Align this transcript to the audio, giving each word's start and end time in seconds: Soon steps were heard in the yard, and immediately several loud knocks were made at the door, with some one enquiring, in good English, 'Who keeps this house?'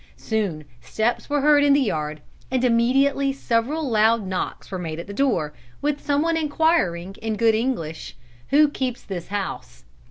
Soon 0.17 0.63
steps 0.81 1.29
were 1.29 1.41
heard 1.41 1.63
in 1.63 1.73
the 1.73 1.79
yard, 1.81 2.21
and 2.49 2.63
immediately 2.63 3.31
several 3.31 3.87
loud 3.87 4.25
knocks 4.25 4.71
were 4.71 4.79
made 4.79 4.97
at 4.99 5.05
the 5.05 5.13
door, 5.13 5.53
with 5.79 6.03
some 6.03 6.23
one 6.23 6.35
enquiring, 6.35 7.13
in 7.21 7.35
good 7.35 7.53
English, 7.53 8.15
'Who 8.47 8.67
keeps 8.67 9.03
this 9.03 9.27
house?' 9.27 9.85